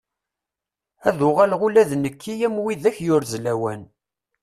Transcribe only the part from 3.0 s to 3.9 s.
yurez lawan.